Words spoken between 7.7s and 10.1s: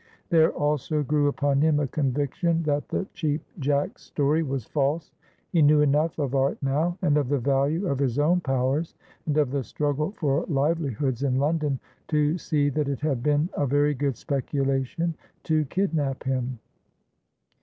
of his own powers, and of the struggle